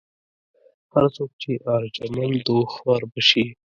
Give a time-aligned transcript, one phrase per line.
[0.93, 3.45] هر څوک چې ارجمند و خوار به شي.